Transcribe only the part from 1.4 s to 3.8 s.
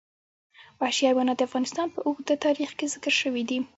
افغانستان په اوږده تاریخ کې ذکر شوي دي.